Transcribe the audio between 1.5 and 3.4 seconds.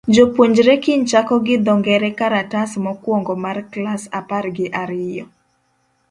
dho ngere karatas mokuongo